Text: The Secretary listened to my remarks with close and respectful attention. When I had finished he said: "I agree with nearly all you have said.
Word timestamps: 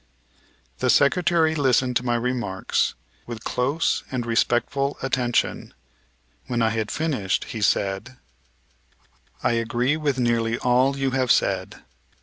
The 0.79 0.89
Secretary 0.89 1.53
listened 1.53 1.95
to 1.97 2.03
my 2.03 2.15
remarks 2.15 2.95
with 3.27 3.43
close 3.43 4.01
and 4.11 4.25
respectful 4.25 4.97
attention. 5.03 5.75
When 6.47 6.63
I 6.63 6.69
had 6.71 6.89
finished 6.89 7.43
he 7.43 7.61
said: 7.61 8.17
"I 9.43 9.51
agree 9.51 9.97
with 9.97 10.17
nearly 10.17 10.57
all 10.57 10.97
you 10.97 11.11
have 11.11 11.31
said. 11.31 11.83